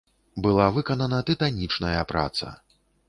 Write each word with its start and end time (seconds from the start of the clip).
Была 0.45 0.65
выканана 0.77 1.19
тытанічная 1.29 2.01
праца. 2.13 2.47